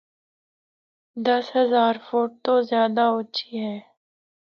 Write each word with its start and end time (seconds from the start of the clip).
دس 1.25 1.45
ہزار 1.57 1.93
فٹ 2.07 2.29
تو 2.43 2.53
زیادہ 2.69 3.03
اُچی 3.17 3.49
ہے۔ 3.63 3.77